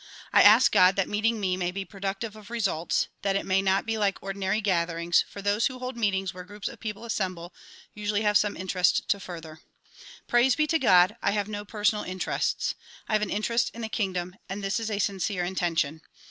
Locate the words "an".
13.21-13.29